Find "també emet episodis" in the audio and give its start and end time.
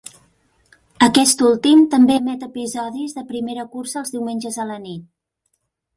1.91-3.15